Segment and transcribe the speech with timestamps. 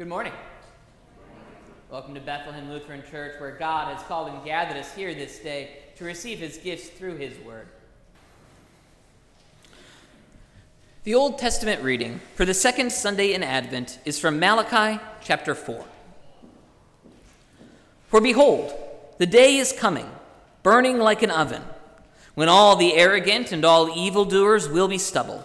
[0.00, 0.32] Good morning.
[1.90, 5.76] Welcome to Bethlehem Lutheran Church, where God has called and gathered us here this day
[5.96, 7.68] to receive his gifts through his word.
[11.04, 15.84] The Old Testament reading for the second Sunday in Advent is from Malachi chapter 4.
[18.08, 18.72] For behold,
[19.18, 20.10] the day is coming,
[20.62, 21.62] burning like an oven,
[22.34, 25.44] when all the arrogant and all evildoers will be stubble.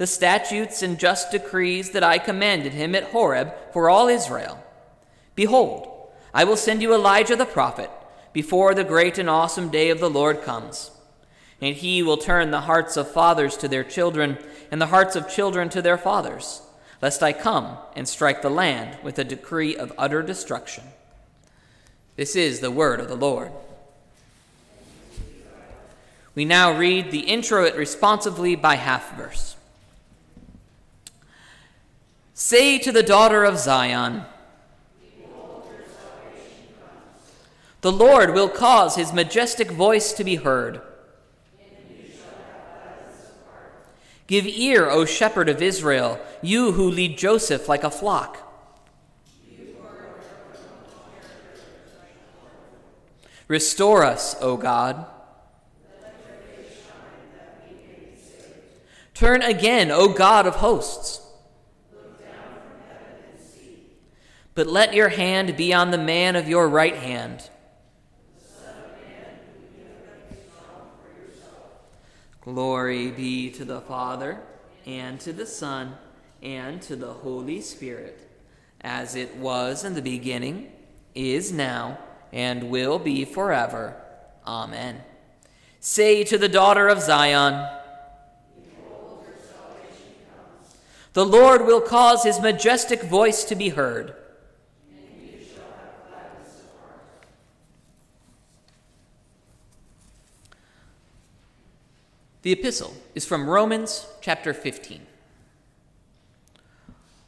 [0.00, 4.58] the statutes and just decrees that I commanded him at Horeb for all Israel.
[5.34, 7.90] Behold, I will send you Elijah the prophet
[8.32, 10.90] before the great and awesome day of the Lord comes.
[11.60, 14.38] And he will turn the hearts of fathers to their children,
[14.70, 16.62] and the hearts of children to their fathers,
[17.02, 20.84] lest I come and strike the land with a decree of utter destruction.
[22.16, 23.52] This is the word of the Lord.
[26.34, 29.56] We now read the introit responsively by half verse.
[32.42, 34.22] Say to the daughter of Zion,
[37.82, 40.80] The Lord will cause his majestic voice to be heard.
[44.26, 48.38] Give ear, O shepherd of Israel, you who lead Joseph like a flock.
[53.48, 55.04] Restore us, O God.
[59.12, 61.26] Turn again, O God of hosts.
[64.54, 67.48] But let your hand be on the man of your right hand.
[72.40, 74.40] Glory be to the Father,
[74.86, 75.94] and to the Son,
[76.42, 78.18] and to the Holy Spirit,
[78.80, 80.72] as it was in the beginning,
[81.14, 81.98] is now,
[82.32, 83.94] and will be forever.
[84.46, 85.02] Amen.
[85.80, 87.68] Say to the daughter of Zion,
[91.12, 94.14] The Lord will cause his majestic voice to be heard.
[102.42, 105.02] The epistle is from Romans chapter 15.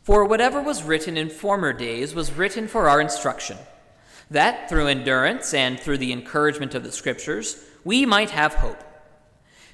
[0.02, 3.58] For whatever was written in former days was written for our instruction,
[4.30, 8.82] that through endurance and through the encouragement of the Scriptures we might have hope.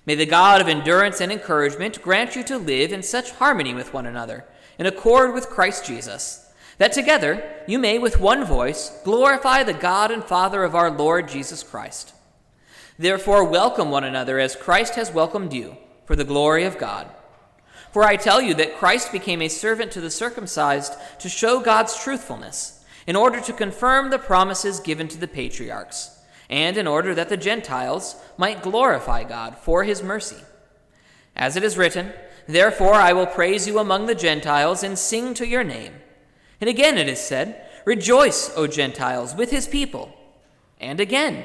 [0.05, 3.95] May the God of endurance and encouragement grant you to live in such harmony with
[3.95, 4.45] one another,
[4.77, 10.11] in accord with Christ Jesus, that together you may with one voice glorify the God
[10.11, 12.13] and Father of our Lord Jesus Christ.
[12.99, 17.09] Therefore, welcome one another as Christ has welcomed you, for the glory of God.
[17.93, 21.97] For I tell you that Christ became a servant to the circumcised to show God's
[21.97, 26.19] truthfulness, in order to confirm the promises given to the patriarchs,
[26.51, 30.43] and in order that the Gentiles might glorify God for his mercy.
[31.37, 32.13] As it is written,
[32.49, 35.95] Therefore I will praise you among the Gentiles and sing to your name.
[36.61, 40.13] And again it is said, Rejoice, O Gentiles, with his people.
[40.81, 41.45] And again,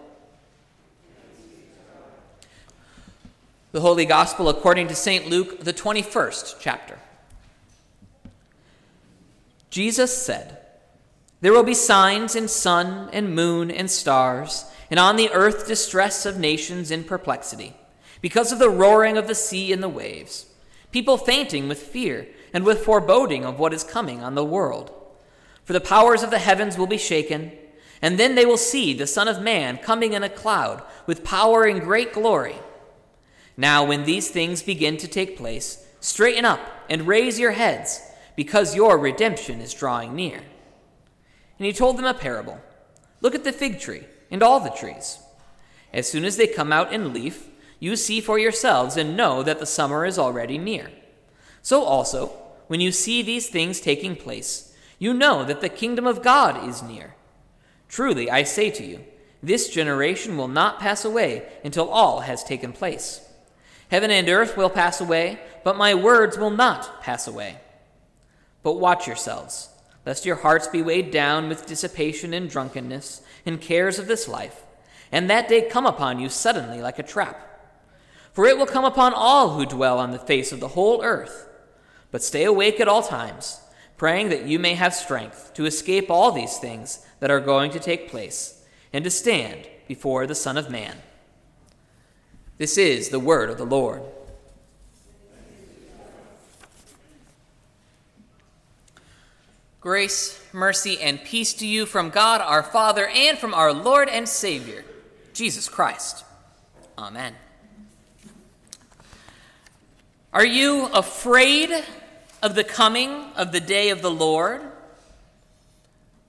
[3.71, 5.29] The Holy Gospel according to St.
[5.29, 6.99] Luke, the 21st chapter.
[9.69, 10.57] Jesus said,
[11.39, 16.25] There will be signs in sun and moon and stars, and on the earth distress
[16.25, 17.73] of nations in perplexity,
[18.19, 20.47] because of the roaring of the sea and the waves,
[20.91, 24.91] people fainting with fear and with foreboding of what is coming on the world.
[25.63, 27.53] For the powers of the heavens will be shaken,
[28.01, 31.63] and then they will see the Son of Man coming in a cloud with power
[31.63, 32.57] and great glory.
[33.61, 36.59] Now, when these things begin to take place, straighten up
[36.89, 38.01] and raise your heads,
[38.35, 40.37] because your redemption is drawing near.
[41.59, 42.59] And he told them a parable
[43.21, 45.19] Look at the fig tree and all the trees.
[45.93, 47.49] As soon as they come out in leaf,
[47.79, 50.89] you see for yourselves and know that the summer is already near.
[51.61, 52.29] So also,
[52.65, 56.81] when you see these things taking place, you know that the kingdom of God is
[56.81, 57.13] near.
[57.87, 59.05] Truly, I say to you,
[59.43, 63.27] This generation will not pass away until all has taken place.
[63.91, 67.57] Heaven and earth will pass away, but my words will not pass away.
[68.63, 69.67] But watch yourselves,
[70.05, 74.63] lest your hearts be weighed down with dissipation and drunkenness and cares of this life,
[75.11, 77.45] and that day come upon you suddenly like a trap.
[78.31, 81.49] For it will come upon all who dwell on the face of the whole earth.
[82.11, 83.59] But stay awake at all times,
[83.97, 87.79] praying that you may have strength to escape all these things that are going to
[87.79, 90.95] take place, and to stand before the Son of Man.
[92.61, 94.03] This is the word of the Lord.
[99.79, 104.29] Grace, mercy, and peace to you from God our Father and from our Lord and
[104.29, 104.85] Savior,
[105.33, 106.23] Jesus Christ.
[106.99, 107.33] Amen.
[110.31, 111.71] Are you afraid
[112.43, 114.61] of the coming of the day of the Lord?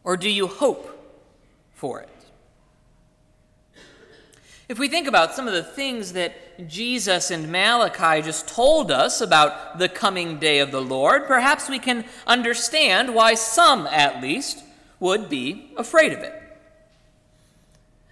[0.02, 0.98] Or do you hope
[1.74, 2.08] for it?
[4.72, 9.20] If we think about some of the things that Jesus and Malachi just told us
[9.20, 14.64] about the coming day of the Lord, perhaps we can understand why some, at least,
[14.98, 16.32] would be afraid of it.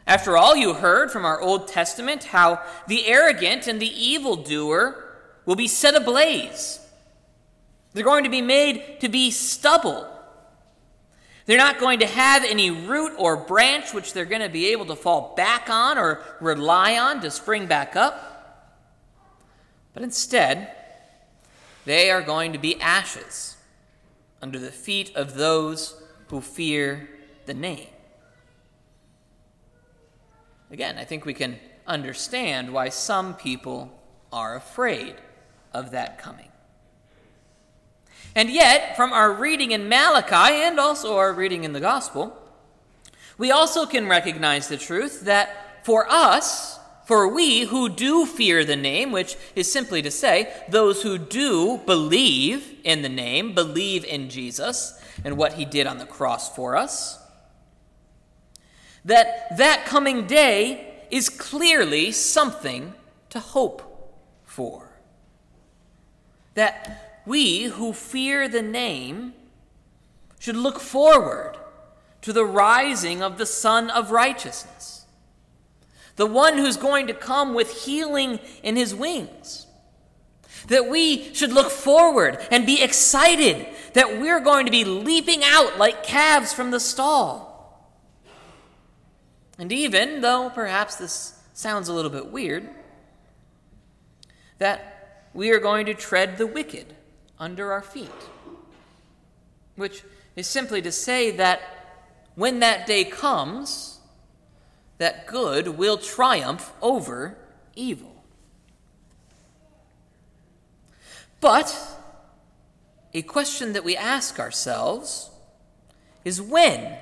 [0.06, 5.02] After all, you heard from our Old Testament how the arrogant and the evildoer
[5.46, 6.86] will be set ablaze.
[7.94, 10.06] They're going to be made to be stubble
[11.50, 14.86] they're not going to have any root or branch which they're going to be able
[14.86, 18.26] to fall back on or rely on to spring back up.
[19.92, 20.72] But instead,
[21.84, 23.56] they are going to be ashes
[24.40, 27.08] under the feet of those who fear
[27.46, 27.88] the name.
[30.70, 33.90] Again, I think we can understand why some people
[34.32, 35.16] are afraid
[35.72, 36.50] of that coming.
[38.34, 42.36] And yet, from our reading in Malachi and also our reading in the Gospel,
[43.38, 48.76] we also can recognize the truth that for us, for we who do fear the
[48.76, 54.28] name, which is simply to say, those who do believe in the name, believe in
[54.30, 57.18] Jesus and what he did on the cross for us,
[59.04, 62.94] that that coming day is clearly something
[63.30, 64.90] to hope for.
[66.54, 69.32] That we who fear the name
[70.40, 71.56] should look forward
[72.22, 75.06] to the rising of the Sun of Righteousness,
[76.16, 79.68] the one who's going to come with healing in his wings.
[80.66, 85.78] That we should look forward and be excited that we're going to be leaping out
[85.78, 87.96] like calves from the stall.
[89.56, 92.68] And even though perhaps this sounds a little bit weird,
[94.58, 96.96] that we are going to tread the wicked
[97.40, 98.10] under our feet.
[99.74, 100.04] Which
[100.36, 101.62] is simply to say that
[102.36, 103.98] when that day comes,
[104.98, 107.36] that good will triumph over
[107.74, 108.22] evil.
[111.40, 111.74] But
[113.14, 115.30] a question that we ask ourselves
[116.24, 116.98] is when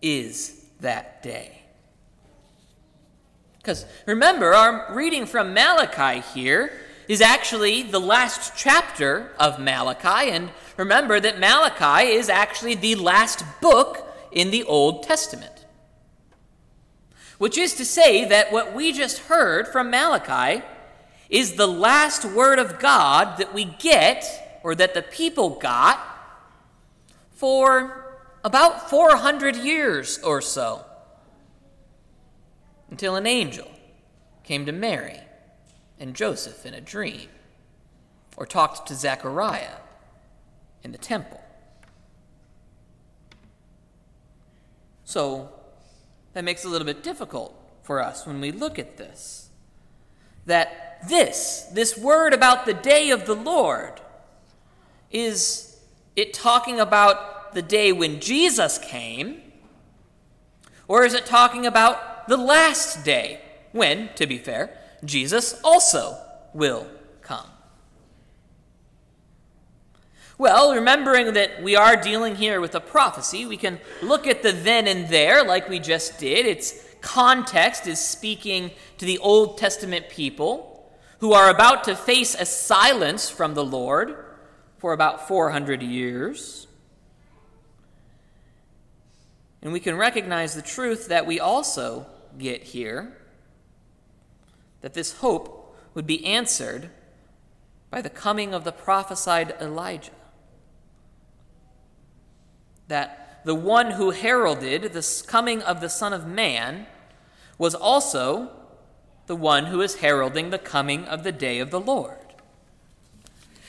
[0.00, 1.62] is that day?
[3.58, 6.72] Because remember, our reading from Malachi here
[7.08, 10.30] is actually the last chapter of Malachi.
[10.30, 15.64] And remember that Malachi is actually the last book in the Old Testament.
[17.38, 20.62] Which is to say that what we just heard from Malachi
[21.30, 25.98] is the last word of God that we get, or that the people got,
[27.30, 30.84] for about 400 years or so.
[32.90, 33.70] Until an angel
[34.42, 35.20] came to Mary
[36.00, 37.28] and Joseph in a dream,
[38.36, 39.76] or talked to Zechariah
[40.82, 41.40] in the temple.
[45.04, 45.50] So
[46.34, 49.48] that makes it a little bit difficult for us when we look at this.
[50.46, 54.00] That this, this word about the day of the Lord,
[55.10, 55.78] is
[56.14, 59.40] it talking about the day when Jesus came?
[60.86, 63.40] Or is it talking about the last day
[63.72, 66.16] when, to be fair, Jesus also
[66.54, 66.86] will
[67.22, 67.46] come.
[70.38, 74.52] Well, remembering that we are dealing here with a prophecy, we can look at the
[74.52, 76.46] then and there like we just did.
[76.46, 82.44] Its context is speaking to the Old Testament people who are about to face a
[82.44, 84.16] silence from the Lord
[84.78, 86.68] for about 400 years.
[89.60, 92.06] And we can recognize the truth that we also
[92.38, 93.17] get here
[94.80, 96.90] that this hope would be answered
[97.90, 100.12] by the coming of the prophesied Elijah.
[102.88, 106.86] That the one who heralded the coming of the Son of Man
[107.56, 108.50] was also
[109.26, 112.16] the one who is heralding the coming of the day of the Lord.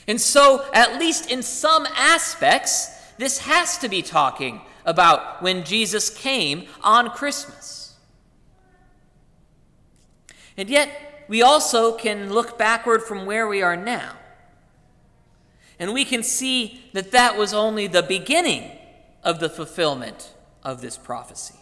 [0.08, 2.88] And so, at least in some aspects,
[3.18, 7.79] this has to be talking about when Jesus came on Christmas.
[10.60, 14.18] And yet, we also can look backward from where we are now.
[15.80, 18.70] And we can see that that was only the beginning
[19.24, 21.56] of the fulfillment of this prophecy.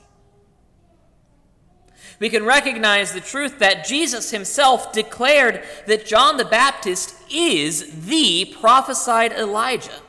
[2.19, 8.45] We can recognize the truth that Jesus himself declared that John the Baptist is the
[8.59, 10.01] prophesied Elijah.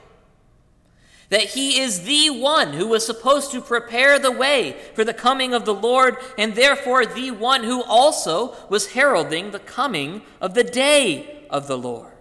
[1.31, 5.53] That he is the one who was supposed to prepare the way for the coming
[5.53, 10.65] of the Lord, and therefore the one who also was heralding the coming of the
[10.65, 12.13] day of the Lord.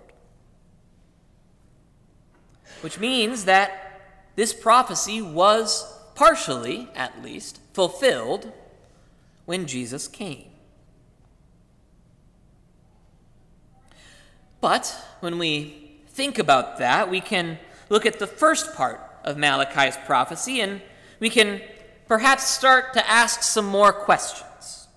[2.81, 4.01] Which means that
[4.35, 8.51] this prophecy was partially, at least, fulfilled
[9.45, 10.49] when Jesus came.
[14.59, 17.59] But when we think about that, we can
[17.89, 20.81] look at the first part of Malachi's prophecy and
[21.19, 21.61] we can
[22.07, 24.87] perhaps start to ask some more questions.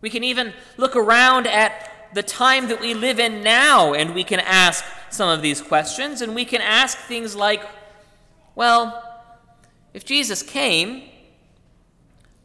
[0.00, 4.24] We can even look around at the time that we live in now and we
[4.24, 7.62] can ask some of these questions and we can ask things like,
[8.54, 9.04] well,
[9.94, 11.02] if Jesus came,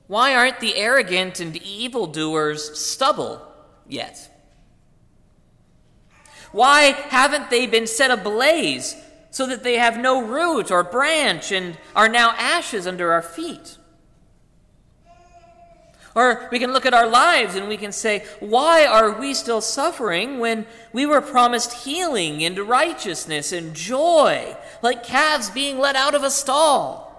[0.08, 3.41] why aren't the arrogant and evildoers stubble
[3.88, 4.29] yet?
[6.53, 8.95] Why haven't they been set ablaze
[9.31, 13.77] so that they have no root or branch and are now ashes under our feet?
[16.15, 19.62] Or we can look at our lives and we can say, why are we still
[19.62, 26.13] suffering when we were promised healing and righteousness and joy, like calves being let out
[26.13, 27.10] of a stall?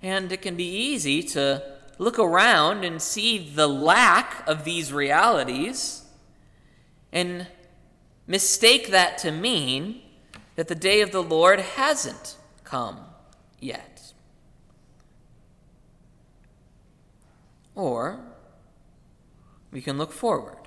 [0.00, 1.60] And it can be easy to
[1.98, 6.04] look around and see the lack of these realities
[7.16, 7.46] and
[8.26, 10.02] mistake that to mean
[10.54, 12.98] that the day of the Lord hasn't come
[13.58, 14.12] yet.
[17.74, 18.20] Or
[19.70, 20.58] we can look forward.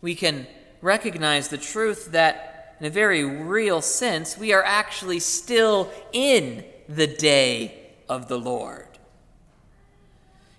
[0.00, 0.48] We can
[0.80, 7.06] recognize the truth that, in a very real sense, we are actually still in the
[7.06, 8.91] day of the Lord.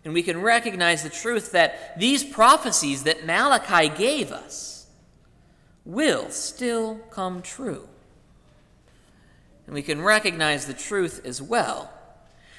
[0.06, 4.88] And we can recognize the truth that these prophecies that Malachi gave us
[5.86, 7.88] will still come true.
[9.66, 11.92] And we can recognize the truth as well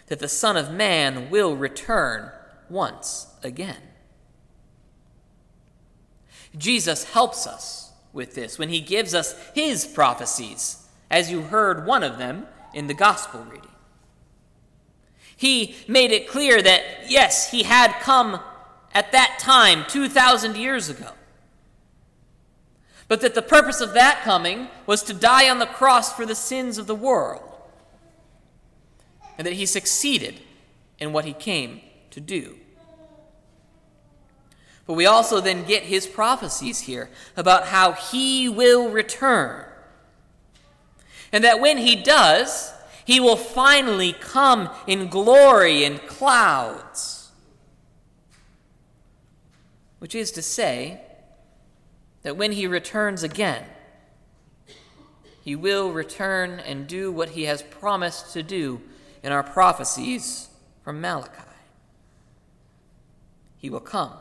[0.06, 2.30] that the Son of Man will return
[2.68, 3.80] once again.
[6.56, 12.02] Jesus helps us with this when he gives us his prophecies, as you heard one
[12.02, 13.73] of them in the gospel reading.
[15.44, 18.40] He made it clear that, yes, he had come
[18.94, 21.10] at that time, 2,000 years ago.
[23.08, 26.34] But that the purpose of that coming was to die on the cross for the
[26.34, 27.42] sins of the world.
[29.36, 30.40] And that he succeeded
[30.98, 31.82] in what he came
[32.12, 32.56] to do.
[34.86, 39.66] But we also then get his prophecies here about how he will return
[41.32, 42.72] and that when he does,
[43.04, 47.30] he will finally come in glory in clouds.
[49.99, 51.00] Which is to say,
[52.25, 53.64] that when he returns again,
[55.42, 58.80] he will return and do what he has promised to do
[59.23, 60.49] in our prophecies
[60.82, 61.42] from Malachi.
[63.58, 64.12] He will come,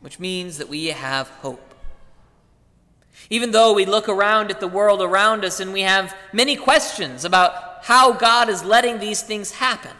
[0.00, 1.69] which means that we have hope.
[3.28, 7.24] Even though we look around at the world around us and we have many questions
[7.24, 9.96] about how God is letting these things happen,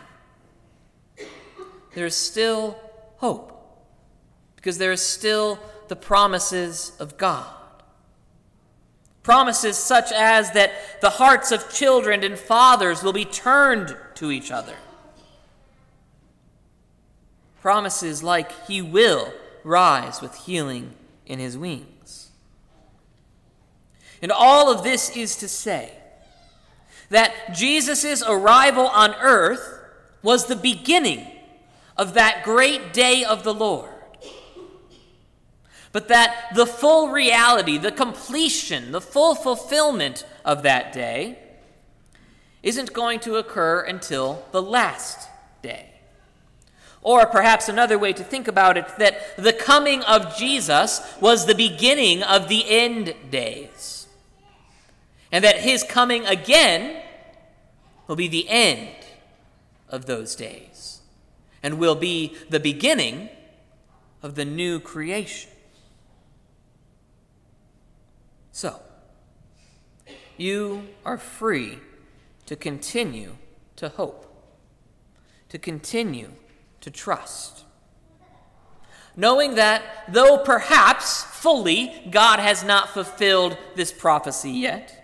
[1.94, 2.78] there is still
[3.16, 3.50] hope
[4.56, 7.46] because there is still the promises of God.
[9.22, 14.50] Promises such as that the hearts of children and fathers will be turned to each
[14.50, 14.76] other.
[17.60, 20.94] Promises like He will rise with healing
[21.26, 22.29] in His wings.
[24.22, 25.92] And all of this is to say
[27.08, 29.78] that Jesus' arrival on earth
[30.22, 31.26] was the beginning
[31.96, 33.90] of that great day of the Lord.
[35.92, 41.38] But that the full reality, the completion, the full fulfillment of that day
[42.62, 45.28] isn't going to occur until the last
[45.62, 45.86] day.
[47.02, 51.54] Or perhaps another way to think about it that the coming of Jesus was the
[51.54, 53.99] beginning of the end days
[55.32, 57.02] and that his coming again
[58.06, 58.88] will be the end
[59.88, 61.00] of those days
[61.62, 63.28] and will be the beginning
[64.22, 65.50] of the new creation.
[68.52, 68.80] So,
[70.36, 71.78] you are free
[72.46, 73.36] to continue
[73.76, 74.26] to hope,
[75.48, 76.32] to continue
[76.80, 77.64] to trust.
[79.16, 84.99] Knowing that though perhaps fully God has not fulfilled this prophecy yet,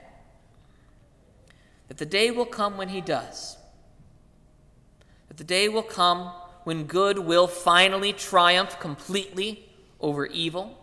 [1.89, 3.57] that the day will come when He does.
[5.29, 6.33] That the day will come
[6.65, 9.69] when good will finally triumph completely
[10.01, 10.83] over evil.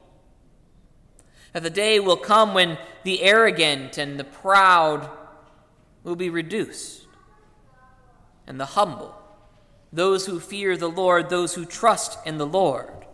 [1.51, 5.09] That the day will come when the arrogant and the proud
[6.03, 7.05] will be reduced,
[8.45, 9.15] and the humble,
[9.91, 13.05] those who fear the Lord, those who trust in the Lord,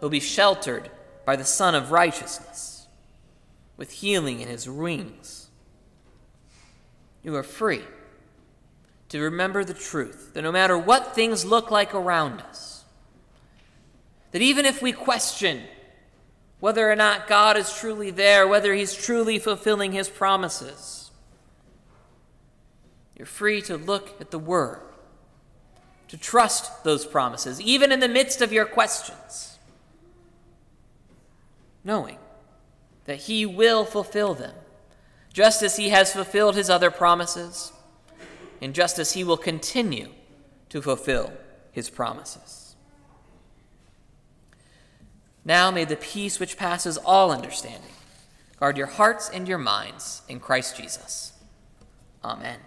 [0.00, 0.90] will be sheltered
[1.26, 2.86] by the Sun of Righteousness,
[3.76, 5.47] with healing in his wings.
[7.22, 7.82] You are free
[9.08, 12.84] to remember the truth that no matter what things look like around us,
[14.32, 15.62] that even if we question
[16.60, 21.10] whether or not God is truly there, whether He's truly fulfilling His promises,
[23.16, 24.80] you're free to look at the Word,
[26.08, 29.58] to trust those promises, even in the midst of your questions,
[31.84, 32.18] knowing
[33.06, 34.54] that He will fulfill them,
[35.38, 37.72] just as He has fulfilled His other promises,
[38.60, 40.08] and just as He will continue
[40.68, 41.32] to fulfill
[41.70, 42.74] His promises.
[45.44, 47.92] Now may the peace which passes all understanding
[48.58, 51.34] guard your hearts and your minds in Christ Jesus.
[52.24, 52.58] Amen.